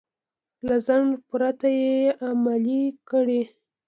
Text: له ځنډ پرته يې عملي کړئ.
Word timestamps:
له 0.67 0.75
ځنډ 0.87 1.11
پرته 1.29 1.67
يې 1.81 1.97
عملي 2.27 2.83
کړئ. 3.09 3.41